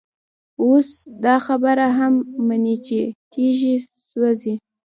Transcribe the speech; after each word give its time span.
اوس 0.63 0.89
دا 1.23 1.35
خبره 1.47 1.87
هم 1.97 2.13
مني 2.47 2.75
چي 2.85 3.01
تيږي 3.31 3.75
سوزي، 4.09 4.53